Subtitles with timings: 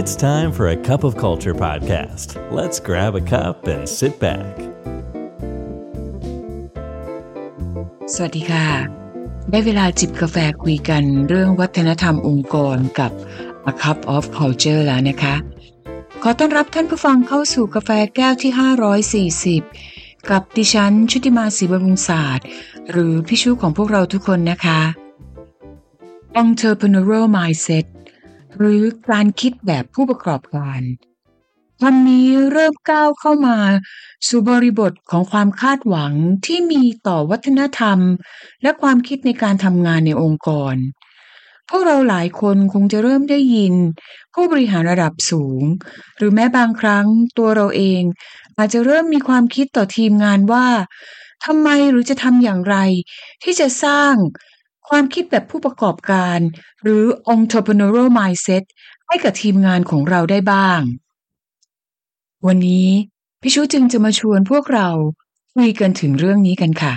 [0.00, 2.28] It's time for a cup of culture podcast.
[2.58, 4.52] Let's grab a cup and sit back.
[8.14, 8.66] สวัสดีค่ะ
[9.50, 13.12] ได้เวลาจิบกาแฟคุยกันเรื่องวัฒนธรรมองค์กรกับ
[13.70, 15.34] A Cup of Culture แล้วนะคะ
[16.22, 22.46] ขอต้อนรับท่านผู้ฟังเข้าสู่กาแฟแก้วที่ 540 กับดิฉันชุติมาศรีบรุงศาสตร์
[22.90, 24.80] หรือพี่ชูของพวกเราทุกคนนะคะ
[26.42, 27.86] Entrepreneurial Mindset
[28.56, 30.80] หรือการคิดแบบผู้ประกอบการ
[31.84, 33.58] วันนี้เริ่มก้าวเข้ามา
[34.28, 36.12] สู่บริบทของความคาดหวัง
[36.46, 37.98] ที่มีต่อวัฒนธรรม
[38.62, 40.74] และความคิดในการทำงานในองค์กร
[41.68, 43.74] พวกเราหลายคนคงจะเริ่มได้ยิน
[44.34, 45.62] ผู้บริหารระดับสูง
[46.16, 47.06] หรือแม้บางครั้ง
[47.38, 48.02] ตัวเราเอง
[48.56, 50.66] อาจจะเริ่มมีความคิดต่อทีมงานว่า
[51.44, 52.76] ทำไมหรือจะทำอย่างไร
[53.42, 54.14] ที่จะสร้าง
[54.88, 56.38] ความคิดแบบผู้ประกอบการ
[56.82, 57.04] หรือ
[57.34, 58.64] entrepreneurial mindset
[59.06, 60.80] ให้กับทีมงานของเราได้บ้าง
[62.46, 62.88] วันนี้
[63.42, 64.88] พี่ชูจึงจะมาชวนพวกเรา
[65.54, 66.94] คุยกันถึงเรื่องนี้กันค่ะ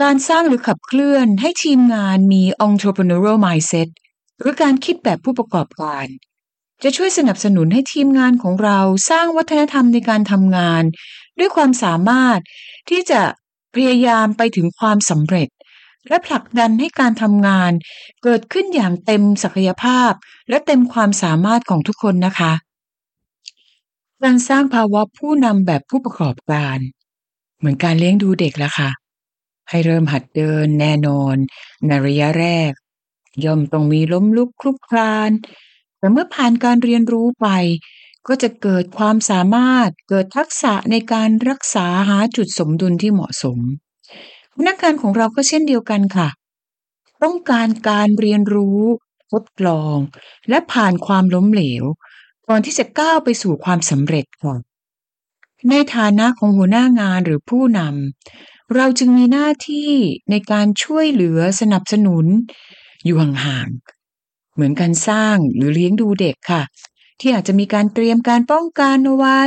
[0.00, 3.88] การสร้างหรือขับเคลื่อนให้ทีมงานมี entrepreneurial mindset
[4.40, 6.06] หรือการคิดแบบผู้ประกอบการ
[6.82, 8.78] จะช่วยสนับสนุนให้ทีมงานของเรา
[9.10, 10.82] สร้างวัฒนธรรมในการทำงาน
[11.38, 12.40] ด้วยความสามารถ
[12.90, 13.22] ที่จะ
[13.74, 15.48] พยายามไปถึงความสำเร็จ
[16.08, 17.72] และผลักดันให้การทำงาน
[18.22, 20.12] เกิดขึ้นอย่างเต็มศักยภาพ
[20.48, 22.52] และเต็มความสามารถของทุกคนนะคะ
[24.22, 26.78] การสร้างภาวะผู้นำแบบผู้ประกอบการ
[27.58, 28.90] เหมือนการเลี้ยงดูเด็กละค่ะ
[29.70, 31.36] ให้เริ่มหัดเดินแน่นอน
[31.86, 32.72] ในระยะแรก
[33.44, 35.30] ย่อมต้องมีล้มลุกคลุกคลาน
[35.98, 37.48] แต่เมื่อผ่านการเรียนรู้ไป
[38.26, 43.58] ก็จะเกิดความสามารถเกิดทักษะในการรักษาหาจุดสมดุลที่เหมาะสม
[44.56, 46.28] พนักงานของเราก็เช่นเดียวกันค่ะ
[47.22, 48.80] ต้องการการเรียนรู้
[49.32, 49.96] ทดลอง
[50.48, 51.84] และผ่านความล้มเหลว
[52.48, 54.54] ก่อนที่จะก้าวไปสู่ความสำเร็จค่ะ
[55.70, 59.92] ในฐานะของหัวหน้างานหรือผู้นำเราจึงมีหน้าที่
[60.30, 62.26] ในการช่วยเหลือสนับสนุน
[63.04, 66.62] อยู่ห่างๆเหมือนการสร้างหรือเลี้ยงดูเด็กค่ะ
[67.20, 69.40] ที่อาจจะมีการเตรียมการป้องกันเอาไว้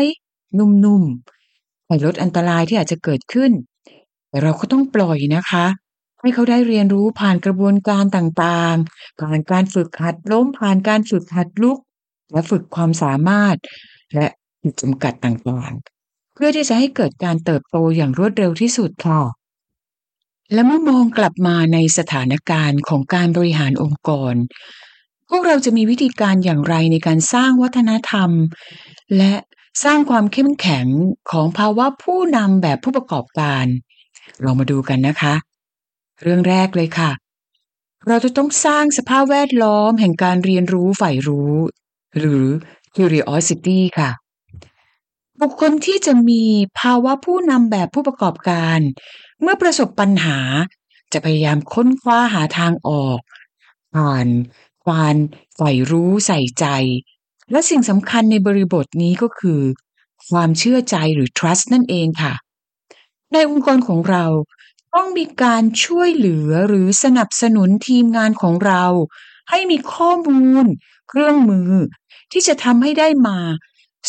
[0.58, 3.52] นุ่มๆให้ลดอันตรายที่อาจจะเกิดขึ้น
[4.30, 5.66] แต่เราก็ต้องปล่อยนะคะ
[6.22, 11.78] ให้เขาได้เรียนรู้ผ่านกระบวนการต่างๆ ผ่านการฝึกหัดล้มผ่านการฝึกหัดลุก
[12.32, 13.56] และฝึกความสามารถ
[14.14, 14.28] และ
[14.62, 19.22] ขีดจำกัดต่างๆ เพื่อที่จะให้เกิดการเติบโตอย่างรวดเร็วที่สุดค่ะ
[20.54, 24.34] และเมื่อมองกลับมาในสถานการณ์ของการบริหารองค์กร
[25.30, 28.32] พวกเราจะมีวิธีการอย่างไรในการสร้างวัฒนธรรม
[29.18, 29.34] และ
[29.84, 30.88] สร้างความเข้มแข็ง
[31.32, 33.66] ของภาวะผู้นำแบบผู้ประกอบการ
[34.42, 35.34] เรามาดูกันนะคะ
[36.22, 37.12] เรื่องแรกเลยค่ะ
[38.08, 41.54] เราจะต้องสร้างสภาพแวดล้อมแห่งการเรียนรู้ใฝ่รู้
[42.20, 42.46] หรือ
[42.96, 44.10] curiosity ค่ะ
[45.42, 46.44] บุคคลที่จะมี
[46.80, 48.80] ภาวะผู้นำแบบผู้ประกอบการ
[49.42, 50.40] เมื่อประสบปัญหา
[51.14, 53.20] จะพยายามค้นคว้าหาทางออก
[53.96, 54.28] ผ่าน
[54.90, 55.16] การ
[55.56, 56.66] ใฝ่รู้ใส่ใจ
[57.52, 59.62] และสิ่งสำคัญในบริบทนี้ก็คือ
[60.30, 62.34] ความเชื่อใจหรือ trust นั่นเองค่ะ
[63.34, 64.26] ในองค์กรของเรา
[64.94, 68.86] ต้องมีการช่วยเหลือหรือสนับสนุนทีมงานของเรา
[69.50, 70.66] ให้มีข้อมูล
[71.10, 71.72] เครื่องมือ
[72.32, 73.40] ที่จะทำให้ได้มา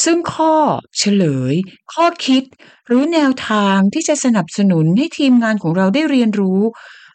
[0.05, 0.55] ซึ่งข้อ
[0.99, 1.55] เฉลย
[1.93, 2.43] ข้อคิด
[2.87, 6.61] หรือแนวทางที่จะสนับสนุนให้ทีมงานของเราได้เรียนรู้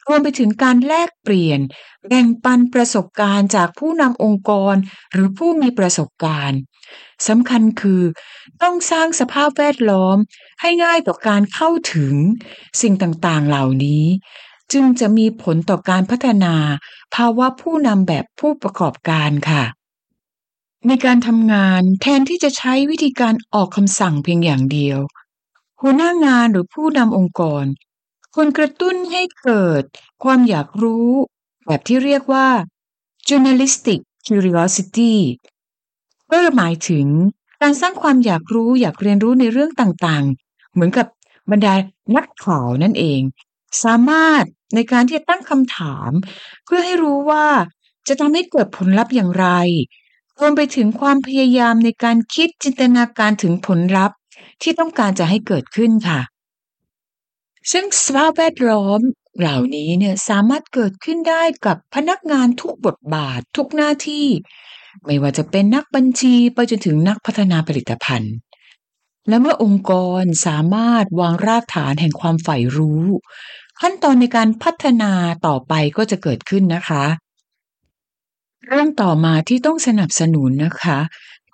[0.07, 1.59] รวมไปถึงการแลกเปลี่ยน
[2.07, 4.75] แบ่งปันประสบการณ์จากผู้นำองค์กร
[5.11, 6.59] หรือผู้มีประสบการณ์
[7.27, 8.03] สำคัญคือ
[8.61, 10.17] ต้องสร้างสภาพแวดล้อม
[10.61, 12.13] ให้ง่ายต่อการเข้าถึง
[12.81, 14.05] สิ่งต่างๆเหล่านี้
[14.73, 16.55] จึงจะมีผลต่อการพัฒนา
[17.15, 19.63] ภาวะผู้นำแบบผู้ประกอบการค่ะ
[20.87, 24.99] ในการทำงานแทนที่จะใช้วิธีการออกคำสั่งเพียงอย่างเดียว
[25.81, 27.65] หัวหน้างานหรือผู้นำองค์กร
[28.35, 29.83] ควรกระตุ้นให้เกิด
[30.23, 31.09] ความอยากรู้
[31.65, 32.47] แบบที่เรียกว่า
[33.27, 35.15] journalistic curiosity
[36.31, 37.07] ก็หมายถึง
[37.61, 41.07] การสร้างความอยากรู้อยากเรียนรู้ในเรื่องต่างๆ เหมือนกับ
[41.51, 41.73] บรรดา
[42.15, 43.21] นักข่าวนั่นเอง
[43.83, 44.43] สามารถ
[44.75, 46.11] ในการที่จะตั้งคำถาม
[46.65, 47.47] เพื่อให้รู้ว่า
[48.07, 49.47] จะทำให้เกิดผลลัพธ์อย่างไร
[50.39, 54.17] รวมไปถึงความพยายามในการคิดจินตนาการถึงผลลัพธ์
[54.61, 56.19] ที่ต้องการจะให้เกิดขึ้นค่ะ
[57.71, 58.99] ซึ่งสภาพแวดล้อม
[59.39, 64.27] เหล่านี้เนี่ยสามารถเกิดขึ้นได้กับพนักงานทุกบทบาททุกหน้าที่
[65.05, 68.35] ไม่ว่าจะเป็นนักบัญชีไปจนถึงนักพัฒนาผลิตภัณฑ์
[69.27, 69.91] และเมื่อองค์ก
[70.21, 73.03] รสามารถวางรากฐานแห่งความใฝ่รู้
[73.81, 75.11] ขั้นตอนในการพัฒนา
[75.47, 77.05] ต่อไปก็จะเกิดขึ้นนะคะ
[78.67, 80.99] เรื่องต่อมาที่ต้องสนับสนุนนะคะ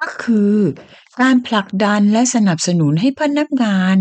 [0.02, 0.56] ก็คือ
[1.22, 3.96] การผลักดันและสนับสนุนให้พนักงาน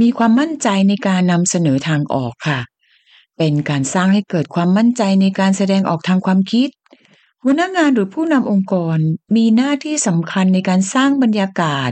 [0.00, 2.60] มีความมั่นใจในการนำเสนอทางออกค่ะ
[3.38, 6.68] เป็นการสร้างให้เกิดความมั่นใจในการแสดงออกทางความคิด
[7.42, 8.98] หัวหน้างานหรือผู้นำองค์กร
[9.36, 11.90] มีหน้าที่สำคัญในการสร้างบรรยากาศ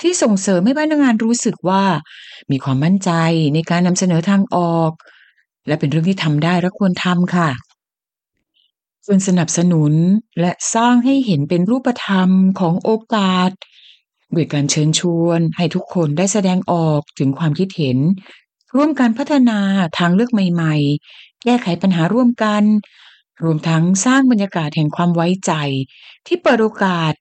[0.00, 1.84] ที่ส่งเสริมให้พนักงานรู้สึกว่า
[2.50, 3.10] มีความมั่นใจ
[3.54, 4.92] ในการนำเสนอทางออก
[5.66, 7.50] และเป็นเรื่องที่ทำได้และควรทำค่ะ
[9.06, 9.92] ควรสนับสนุน
[10.40, 12.30] และสร้างให้เห็นเป็นรูปธรรม
[12.60, 13.50] ของโอกาส
[14.36, 17.98] ด้วยการเชิญชวนให้ทุกคนได้แสดงออกถึงความคิดเห็น
[18.74, 19.58] ร่วมการพัฒนา
[19.98, 20.74] ทางเลือกใหม่
[21.10, 22.62] ๆ แก้ไขปัญหาร่วมกัน
[23.44, 25.52] รวมทั้งสร้างบรรยากาศแห่งความไว้ใจ
[26.26, 27.14] ที่เปิดโอกาส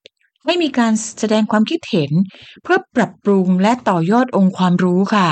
[0.45, 2.11] ให้มีการแสดงความคิดเห็น
[2.63, 5.29] เพื่อปรับปรุงและต่อยอดองค์ความรู้ค่ะ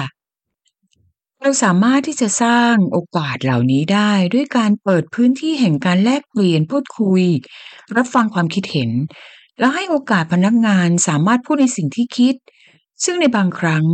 [1.42, 7.24] เราสามารถที่จะสร้างโอกาสเหล่านี้ได้ด้วยการเปิดพื้นที่แห่งการแลกเปลี่ยนพูดคุย
[7.96, 8.90] รับฟังความคิดเห็น
[9.60, 12.36] แล้วให้โอกาสพนักงานสามารถพูดในสิ่งที่คิด
[13.04, 13.86] ซึ่งในบางครั้ง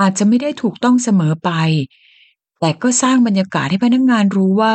[0.00, 1.50] อาจจะไม่ได้ถูกต้องเสมอไป
[2.60, 4.74] แต่ก็สร้างบรรยากาศให้พนักงานรู้ว่า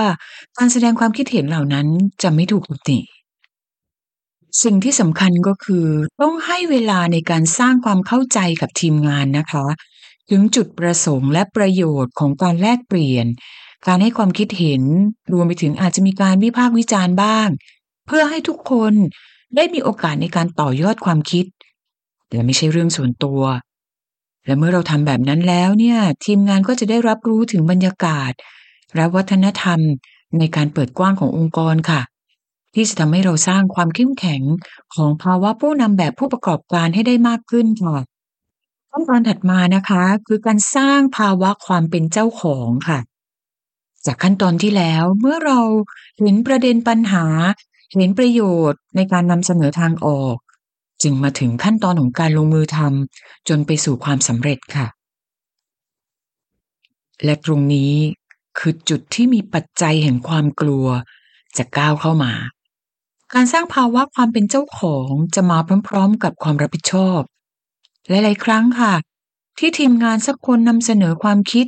[0.58, 1.88] การแสดงความคิดเห็นเหล่านั้น
[2.22, 3.00] จะไม่ถูกตำหนิ
[4.64, 5.88] สิ่งที่สำคัญก็คือ
[6.22, 9.66] ต้องให้เวลาในการสร้างความเข้าใจกับทีมงานนะคะ
[10.30, 13.26] ถึงจุดประสงค์และประโยชน์ของการแลกเปลี่ยน
[13.88, 14.84] การให้ความคิดเห็น
[15.34, 17.48] รวมไปถึงอาจจะมีการวิพากษ์วิจารณ์บ้าง
[18.08, 18.94] เพื่อให้ทุกคน
[19.56, 21.46] ได้มีโอกาสในการต่อยอดความคิด
[22.32, 23.42] และไม่ใช่เรื่องส่วนตัว
[24.46, 28.32] และเมื่อเราทำแบบนั้นแล้วเนี่ย ทีมงานก็จะได้รับรู้ถึงบรรยากาศ
[28.96, 29.80] และวัฒนธรรม
[30.40, 32.02] ในการเปิดกว้างขององค์กรค่ะ
[32.74, 34.42] ที่จะทำให้เราสร้างความเข้มแข็ง
[34.96, 37.98] ของภาวะผู้นำแบบผู้ประกอบการให้ได้มากขึ้นค่ะ
[38.92, 43.00] ขั้นตอนถัดมานะคะ คือการสร้างภาวะความเป็นเจ้าของค่ะ
[44.06, 45.60] จากขั้นตอนที่แล้วเมื่อเรา
[46.20, 47.26] เห็นประเด็นปัญหา
[47.94, 48.42] เห็นประโย
[48.72, 50.38] ชน์ในการนำเสนอทางออก
[51.04, 54.88] จึงมาถึงขั้นตอนของการลงมือทำจนไปสู่ความสำเร็จค่ะ
[57.24, 57.94] และตรงนี้
[58.58, 60.88] คือจุดที่มีปัจจัยแห่งความกลัว
[61.58, 62.34] จะก้าวเข้ามา
[63.34, 67.20] การสร้างภาวะความเป็นเจ้าของจะมาพร้อมๆ กับความรับผิดชอบ
[68.08, 68.94] หลายๆ ครั้งค่ะ
[69.58, 71.68] ที่ทีมงานสักคนนำเสนอความคิด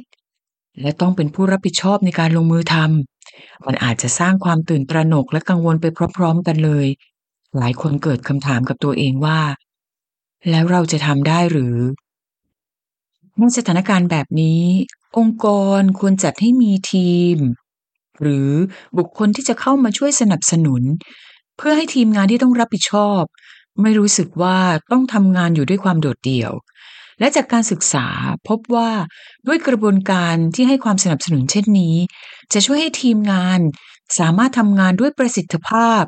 [0.82, 3.17] และต้องเป็นผู้รับผิดชอบในการลงมือทำ
[3.66, 5.86] มันอาจจะสร้างความตื่นตระหนกและกังวลไป
[6.18, 6.88] พร้อมๆกันเลย
[7.58, 9.40] หลายคนเกิดคำถามกับตัวเองว่า
[10.50, 11.78] แล้วเราจะทำได้หรือ
[13.38, 14.64] ในสถานการณ์แบบนี้
[15.18, 15.48] องค์ก
[15.80, 17.38] รควรจัดให้มีทีม
[18.22, 18.50] หรือ
[18.98, 20.84] บุคคลที่จะเข้ามาช่วยสนับสนุน
[21.58, 23.22] เพื่อให้ทีมงานที่ต้องรับผิดชอบ
[23.82, 24.58] ไม่รู้สึกว่า
[24.92, 26.52] ต้องทำงานอยู่ด้วยความโดดเดี่ยว
[27.20, 28.08] และจากการศึกษา
[28.48, 28.90] พบว่า
[29.48, 31.96] ด้วยกระบวนการที่ให้ความสนับสนุนเช่นนี้
[32.54, 33.60] จะช่วยให้ทีมงาน
[34.20, 36.04] สามารถทำงานด้วยประสิทธิภาพ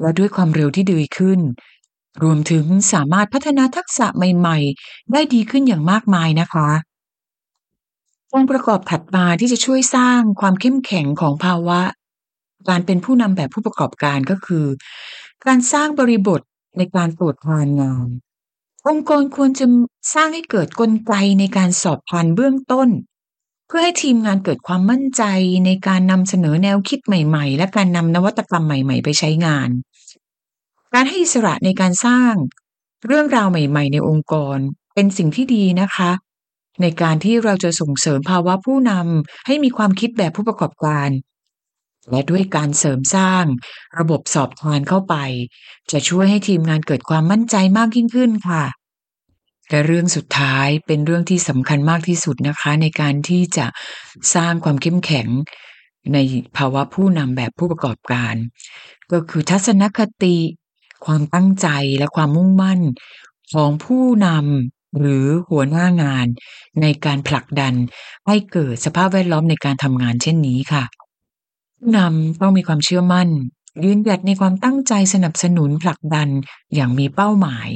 [0.00, 1.40] และด้วยความเร็วที่ดีขึ้น
[2.22, 6.70] รวมถึงสามารถพัฒนาทักษะใหม่ ๆ ได้ดีขึ้นอย่างมากมายนะคะ
[8.34, 11.80] องค์ประกอบถัดมาที่จะช่วยสร้างความเข้มแข็งของภาวะ
[12.68, 14.66] การเป็นผู้นำแบบผู้ประกอบการก็คือ
[15.46, 16.40] การสร้างบริบท
[16.78, 18.06] ในการตรวจทานงาน
[18.88, 19.66] องค์กรควรจะ
[20.14, 22.88] สร้างให้เกิดกลไกในการสอบทานเบื้องต้น
[23.66, 25.22] เพื่อให้ทีมงานเกิดความมั่นใจ
[25.66, 29.68] ในการนำเสนอแนวคิดใหม่ๆ และการนำนวัตกรรมใหม่ ๆ ไปใช้งาน
[30.94, 32.34] การให้อิสระในการสร้าง
[33.06, 34.58] เรื่องราวใหม่ ๆ ในองค์กร
[34.94, 36.10] เป็นสิ่งที่ดีนะคะ
[36.82, 41.08] ในการที่เราจะส่งเสริมภาวะผู้นำให้มีความคิดแบบผู้ประกอบการ
[42.10, 43.44] และด้วยการเสริมสร้าง
[43.98, 45.14] ระบบสอบทานเข้าไป
[45.90, 48.64] จะช่วยให้ทีมงานเกิดความมั่นใจมากยิ่งขึ้นค่ะ
[49.70, 53.66] และเรื่องสุดท้ายเป็นเรื่องที่สำคัญมากที่สุดนะคะ ในการที่จะ
[54.34, 55.28] สร้างความเข้มแข็ง
[56.12, 56.18] ใน
[56.56, 58.34] ภาวะผู้นำแบบผู้ประกอบการ
[59.12, 60.36] ก็คือทัศนคติ
[61.06, 61.68] ความตั้งใจ
[61.98, 62.80] และความมุ่งมั่น
[63.54, 66.26] ของผู้นำหรือหัวหน้างาน
[66.82, 67.74] ในการผลักดัน
[68.26, 70.84] ให้เกิดสภาพแวดล้อมในการทำงานเช่นนี้ค่ะ
[71.96, 73.28] นำต้องมีความเชื่อมั่น
[73.84, 76.28] ยืนหยัดในความตั้งใจสนับสนุนผลักดัน
[76.74, 77.68] อย่างมีเป้าหมาย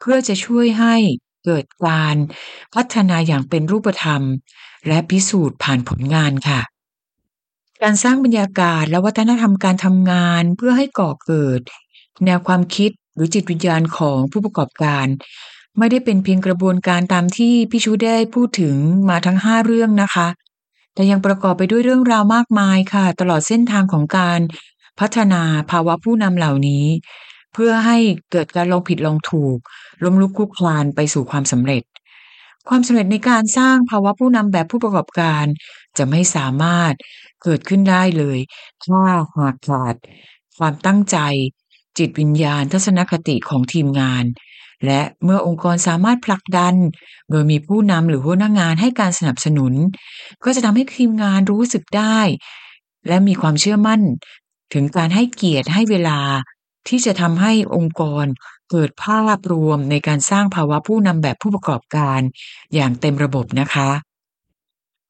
[0.00, 0.94] เพื่อจะช่วยให้
[1.44, 2.16] เกิดการ
[2.74, 4.22] พัฒนาอย่างเป็นรูปธรรม
[4.88, 6.60] และพิสูจน์ผ่านผลงานค่ะ
[7.82, 11.60] การสร้างบรรยากาศและวัฒนธรรมการทำงานเพื่อให้ก่อเกิด
[12.24, 15.06] แนวความคิดหรือจิตวิญญาณของผู้ประกอบการ
[15.78, 18.76] ไม่ได้เป็นเพียงกระบวนการตามที่พี่ชูได้พูดถึง
[19.08, 20.26] มาทั้งห้าเรื่องนะคะ
[20.94, 24.40] แต่ยังประกอบไปด้วยเรื่องราวมากมายค่ะ ตลอดเส้นทางของการ
[25.00, 26.86] พัฒนาภาวะผู้นำเหล่านี้
[27.52, 27.98] เพื่อให้
[28.32, 29.58] เกิดการลองผิดลองถูก
[30.04, 31.82] ล้มลุกคลุกคลานไปสู่ความสำเร็จ
[32.68, 35.44] ความสำเร็จในการสร้างภาวะผู้นำแบบผู้ประกอบการ
[35.98, 36.94] จะไม่สามารถ
[37.42, 38.38] เกิดขึ้นได้เลย
[38.84, 39.00] ถ้า
[39.36, 39.94] หากขาด
[40.58, 41.18] ความตั้งใจ
[41.98, 44.24] จิตวิญญาณทัศนคติของทีมงาน
[44.86, 46.74] และเมื่อองค์กรสามารถผลักดัน
[47.30, 49.72] โดยมีผู้นำหรือหัวหน้างานให้การสนับสนุน
[50.44, 52.18] ก็จะทำให้ทีมงานรู้สึกได้
[53.08, 54.00] และมีความเชื่อมั่น
[54.72, 56.18] ถึงการให้เกียรติให้เวลา
[56.88, 58.24] ที่จะทำให้องค์กร
[58.70, 62.20] เกิดภาพรวมในการสร้างภาวะผู้นำแบบผู้ประกอบการ
[62.74, 63.90] อย่างเต็มระบบนะคะ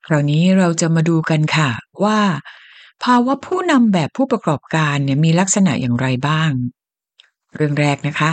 [0.07, 1.71] คราวนี้เราจะมาดูกันค่ะ
[2.05, 2.21] ว่า
[3.05, 6.51] ภาวะผู้นำแบบผู้ประกอบการเนี่ยมีลักษณะอย่างไรบ้าง
[7.55, 8.31] เรื่องแรกนะคะ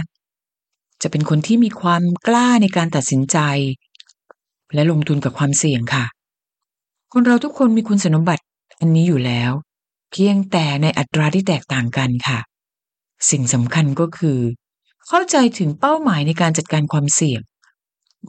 [1.01, 3.37] จะเป็นคนที่มีความกล้าในการตัดสินใจ
[4.73, 6.05] และลงทุนกับความเสี่ยงค่ะ
[7.13, 8.43] คนเราทุกคนมีคุณสมบัติ
[8.79, 9.51] อันนี้อยู่แล้ว
[10.11, 12.39] เพียงแต่ในอัตราที่แตกต่างกันค่ะ
[13.29, 14.39] สิ่งสำคัญก็คือ
[15.07, 17.41] เข้าใจถึงเป้าหมายในการจัดการความเสี่ยง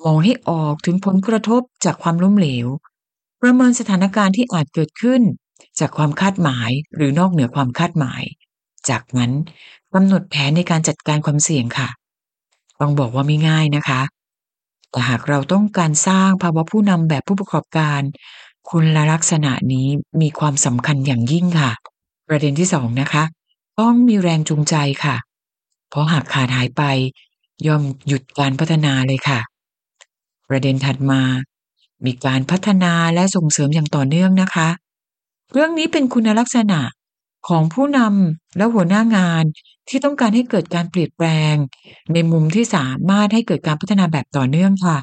[0.04, 2.66] มองให้ออกถึงผลกระทบจากความล้มเหลว
[3.42, 5.22] ประเมินสถานการณ์ที่อาจเกิดขึ้น
[5.80, 8.22] จากความคาดหมายหรือนอกเหนือความคาดหมาย
[8.88, 9.32] จากนั้น
[9.94, 11.88] กำหนดแผนในการจัดการความเสี่ยงค่ะ
[12.82, 14.02] ต้องบอกว่าไม่ง่ายนะคะ
[14.90, 18.00] แต่หากเราต้องการสร้างภาวะผู้นำแบบผู้ประกอบการ
[18.70, 19.88] คุณลักษณะนี้
[20.20, 21.72] มีความสำคัญอย่างยิ่งค่ะ
[22.28, 23.24] ประเด็นที่สองนะคะ
[23.80, 24.74] ต้องมีแรงจูงใจ
[25.04, 25.16] ค่ะ
[25.88, 26.82] เพราะหากขาดหายไป
[27.66, 29.40] ย่อมหยุดการพัฒนาเลยค่ะ
[30.48, 31.22] ประเด็นถัดมา
[32.04, 34.68] มีการพัฒนาและส่งเสริมอย่างต่อเนื่องนะคะ
[35.52, 36.80] เรื่องนี้เป็นคุณลักษณะ
[37.48, 39.44] ของผู้นำและหัวหน้างาน
[39.88, 41.54] ที่ต้องการให้เกิดการเปลี่ยนแปลง
[42.12, 44.98] ในมุมที่สามารถให้เกิดการพัฒนาแบบต่อเนื่องค่ะ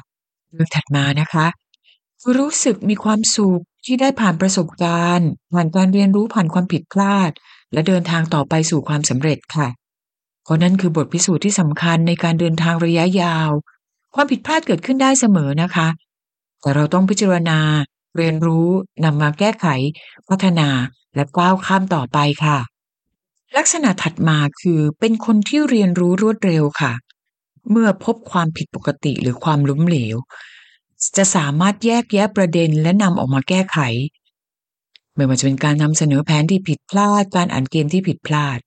[0.50, 1.46] เรื่องถัดมานะคะ
[2.38, 7.30] รู้สึกมีความสุขที่ได้ผ่านประสบการณ์ผ่านการเรียนรู้ผ่านความผิดพลาด
[7.72, 9.68] และเดินทางต่อไปสู่ความสำเร็จค่ะ
[10.44, 13.50] เพราะนั่นคือบทพิสูจน์ที่สำคัญในการเดินทางระยะยาว
[14.14, 15.88] ความผิดพลาดเกิดขึ้นได้เสมอนะคะ
[16.60, 17.58] แต่เราต้องพิจารณา
[18.16, 18.68] เรียนรู้
[19.04, 19.66] นำมาแก้ไข
[20.28, 20.68] พัฒนา
[21.14, 22.58] และก้าวข้ามต่อไปค่ะ
[23.56, 26.92] ลักษณะถัดมาคือเป็นคนที่เรียนรู้รวดเร็วค่ะ
[27.70, 30.16] เมื่อพบความผิดปกติหรือความล้มเหลว
[31.16, 33.78] จะสามารถแยกแยะประเด็นและนำออกมาแก้ไข
[35.14, 38.60] ไม่ว่าจะเป็นการนำเสนอแผนที่ผิดพลาด การอ่านเกมที่ผิดพลาด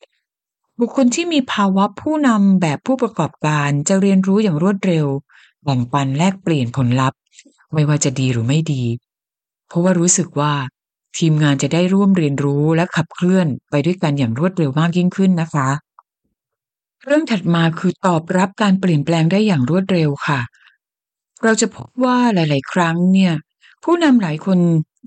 [0.80, 5.08] บุคคลที่มีภาวะผู้นำแบบผู้ประกอบการจะเรียนรู้อย่างรวดเร็ว
[5.64, 7.20] แบ่งปันแลกเปลี่ยนผลลัพธ์
[7.74, 8.84] ไม่ว่าจะดีหรือไม่ดี
[9.68, 10.54] เพราะว่ารู้สึกว่า
[11.18, 15.70] ทีมงานจะได้ร่วมเรียนรู้และขับเคลื่อนไปด้วยกันอย่างรวดเร็วมากยิ่งขึ้นนะคะ
[17.06, 20.40] เรื่องถัดมาคือตอบรับการเปลี่ยนแปลงได้อย่างรวดเร็วค่ะ
[21.44, 23.34] เราจะพบว่าหลาย ๆ ครั้งเนี่ย
[23.84, 24.60] ผู้นำหลายคน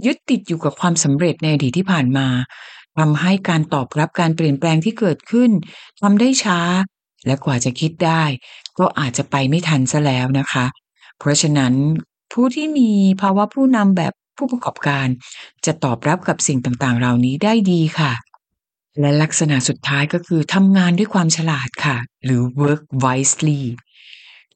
[0.07, 2.27] ยึดติดอยู่กับความสำเร็จในอดีตที่ผ่านมา
[2.99, 5.51] ทำให้การตอบรับการเปลี่ยนแปลงที่เกิดขึ้น
[6.03, 6.61] ทำได้ช้า
[7.27, 8.23] และกว่าจะคิดได้
[8.79, 10.67] ก็อาจจะไปไม่ทันซะแล้วนะคะ
[11.19, 11.75] เพราะฉะนั้น
[12.33, 12.91] ผู้ที่มี
[13.23, 15.07] ภาวะผู้นำแบบ ผู้ประกอบการ
[15.67, 18.13] จะตอบรับกับสิ่งต่างๆ เหล่านี้ได้ดีค่ะ
[19.01, 23.61] และลักษณะสุดท้ายก็คือทำงานด้วยความฉลาดค่ะ หรือ work wisely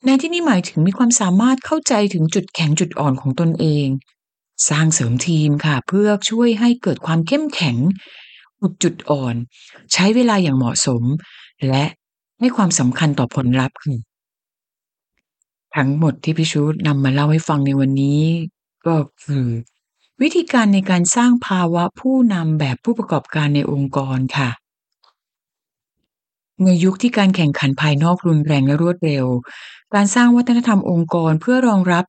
[0.04, 3.86] ในที่นี้หมายถึงมีความสามารถเข้าใจถึงจุดแข็งจุดอ่อนของตนเอง
[4.68, 7.76] สร้างเสริมทีมค่ะ เพื่อช่วยให้เกิดความเข้มแข็ง
[8.60, 9.34] อุดจุดอ่อน
[9.92, 11.02] ใช้เวลาอย่างเหมาะสม
[11.68, 11.84] และ
[12.38, 13.98] ให้ความสำคัญต่อผลลัพธ์ค่ะ
[15.76, 18.22] ทั้งหมดที่พี่ชูนำมาเล่าให้ฟังในวันนี้
[18.86, 19.46] ก็คือ
[20.22, 24.50] วิธีการในการสร้างภาวะผู้นำแบบผู้ประกอบการในองค์กรค่ะ
[26.64, 29.26] ในยุคที่การแข่งขันภายนอกรุนแรงและรวดเร็ว
[29.94, 32.04] การสร้างวัฒนธรรมองค์กรเพื่อรองรับ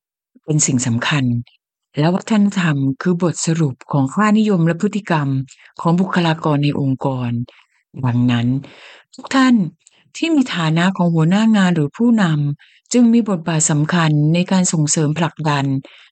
[0.45, 1.23] เป็นสิ่งสำคัญ
[1.99, 5.27] และวัฒนธรรมคือบทสรุปของค่านิยมและพฤติกรรม
[5.81, 7.29] ของบุคลากรในองค์กร
[8.05, 8.47] ดังนั้น
[9.15, 9.55] ทุกท่าน
[10.17, 15.65] ที่มีฐานะของหัวหน้างานหรือผู้นำจึงมีบทบาทสำคัญในการส่งเสริมผลักดัน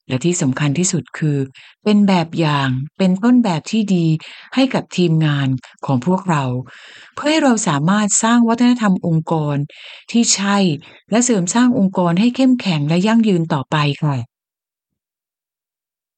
[0.09, 1.37] และที่สำคัญที่สุดคือ
[1.83, 4.05] เป็นแบบอย่างเป็นต้นแบบที่ดี
[4.55, 5.47] ให้กับทีมงาน
[5.85, 6.43] ของพวกเรา
[7.15, 9.55] เพื่อให้เราสามารถสร้างวัฒนธรรมองค์กร
[10.11, 10.57] ที่ใช่
[11.11, 14.17] และเสริมสร้างองค์กรให้เข้มแข็งและยั่งยืนต่อไปค่ะ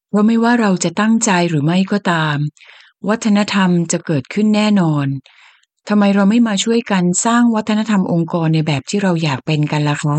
[0.09, 2.37] เพราะไม่ว่าเราจะตั้งใจหรือไม่ก็ตาม
[3.09, 5.07] วัฒนธรรมจะเกิดขึ้นแน่นอน
[5.89, 10.17] ทำไมเราไม่มาช่วยกันสร้างวัฒนธรรมองค์กรในแบบที่เราอยากเป็นกันล่ะคะ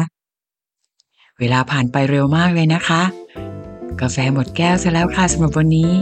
[1.39, 3.03] เวลาผ่านไปเร็วมากเลยนะคะ
[4.01, 5.93] กาแฟหมดแก้วซะแล้วค่ะสำหรับวันนี้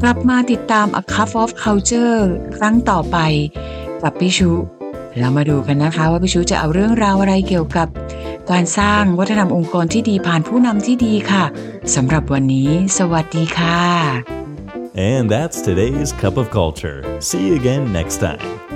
[0.00, 2.20] กลับมาติดตาม A Cup of Culture
[2.56, 3.16] ครั้งต่อไป
[4.02, 4.50] กับพี่ชู
[5.18, 7.88] แล้วมาดูกันนะคะว่าพี่ชูจะเอาเรื่องราวอะไรเกี่ยวกับ
[8.50, 11.44] การสร้างวัฒนธรรมองค์กรที่ดีผ่านผู้นำที่ดีค่ะ
[11.94, 13.80] สำหรับวันนี้ สวัสดีค่ะ
[15.12, 16.98] And that's today's Cup of Culture.
[17.28, 18.73] See you again next time.